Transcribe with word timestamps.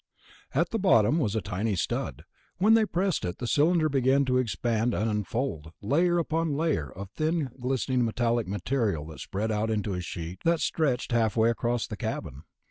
At 0.55 0.71
the 0.71 0.79
bottom 0.79 1.19
was 1.19 1.35
a 1.35 1.43
tiny 1.43 1.75
stud. 1.75 2.25
When 2.57 2.73
they 2.73 2.87
pressed 2.87 3.23
it, 3.23 3.37
the 3.37 3.45
cylinder 3.45 3.87
began 3.87 4.25
to 4.25 4.39
expand 4.39 4.95
and 4.95 5.07
unfold, 5.07 5.73
layer 5.79 6.17
upon 6.17 6.55
layer 6.55 6.91
of 6.91 7.11
thin 7.11 7.51
glistening 7.59 8.03
metallic 8.03 8.47
material 8.47 9.05
that 9.09 9.19
spread 9.19 9.51
out 9.51 9.69
into 9.69 9.93
a 9.93 10.01
sheet 10.01 10.39
that 10.43 10.59
stretched 10.59 11.11
halfway 11.11 11.51
across 11.51 11.85
the 11.85 11.97
cabin. 11.97 12.41